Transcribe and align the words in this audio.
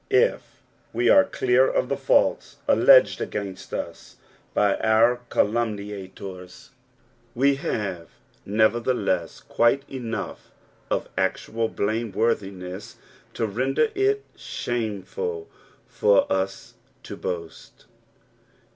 .If 0.09 0.63
we 0.93 1.09
arc 1.09 1.31
clear 1.31 1.69
of 1.69 1.87
tho 1.87 1.95
faults 1.95 2.57
alleged 2.67 3.21
against 3.21 3.71
us 3.71 4.15
by 4.51 4.75
our 4.77 5.19
calumniators, 5.29 6.71
we 7.35 7.53
have 7.57 8.09
nevertheless 8.43 9.39
quite 9.41 9.87
enough 9.87 10.49
of 10.89 11.07
actual 11.19 11.69
blameworthiness 11.69 12.95
to 13.35 13.45
render 13.45 13.89
it 13.93 14.25
shameful 14.35 15.47
for 15.87 16.33
us 16.33 16.73
to 17.03 17.15
boast. 17.15 17.85